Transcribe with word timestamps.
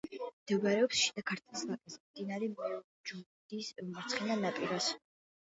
მდებარეობს 0.27 1.01
შიდა 1.01 1.23
ქართლის 1.31 1.61
ვაკეზე, 1.73 1.99
მდინარე 2.07 2.49
მეჯუდის 2.55 3.71
მარცხენა 3.93 4.41
ნაპირას. 4.43 4.91